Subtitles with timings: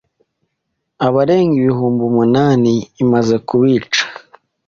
[1.05, 4.01] Abarenga ibihumbi umunani imaze kubica.